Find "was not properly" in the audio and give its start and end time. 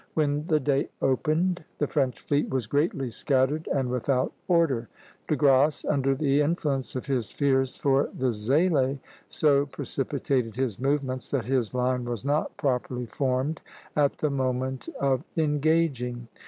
12.05-13.05